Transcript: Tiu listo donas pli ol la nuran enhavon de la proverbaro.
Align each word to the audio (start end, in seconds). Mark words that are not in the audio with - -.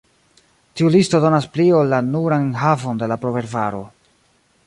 Tiu 0.79 0.87
listo 0.95 1.19
donas 1.25 1.47
pli 1.57 1.67
ol 1.81 1.91
la 1.93 2.01
nuran 2.07 2.43
enhavon 2.47 3.01
de 3.03 3.09
la 3.13 3.21
proverbaro. 3.27 3.83